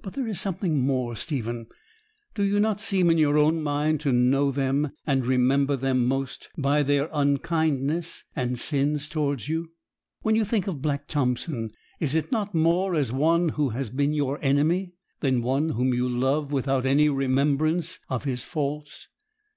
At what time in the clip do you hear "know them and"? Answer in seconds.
4.12-5.26